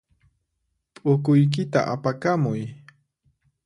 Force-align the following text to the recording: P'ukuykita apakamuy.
P'ukuykita 0.93 1.79
apakamuy. 1.93 2.61